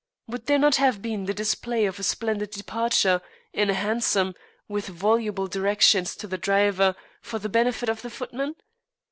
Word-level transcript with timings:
Would 0.25 0.47
there 0.47 0.57
not 0.57 0.77
have 0.77 0.99
been 1.03 1.25
the 1.25 1.31
display 1.35 1.85
of 1.85 1.99
a 1.99 2.03
splendid 2.03 2.49
departure 2.49 3.21
in 3.53 3.69
a 3.69 3.75
hansom 3.75 4.33
with 4.67 4.87
voluble 4.87 5.45
directions 5.45 6.15
to 6.15 6.25
the 6.25 6.39
driver, 6.39 6.95
for 7.21 7.37
the 7.37 7.49
benefit 7.49 7.87
of 7.87 8.01
the 8.01 8.09
footman? 8.09 8.55